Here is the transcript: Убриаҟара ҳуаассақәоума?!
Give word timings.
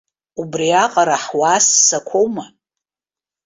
Убриаҟара 0.41 1.17
ҳуаассақәоума?! 1.23 2.45